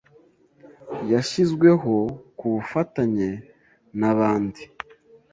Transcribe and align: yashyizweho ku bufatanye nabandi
yashyizweho 1.11 1.95
ku 2.37 2.45
bufatanye 2.53 3.29
nabandi 3.99 4.63